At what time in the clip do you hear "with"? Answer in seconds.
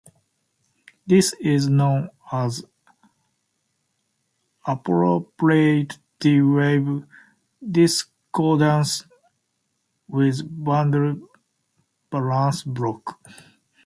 10.07-10.63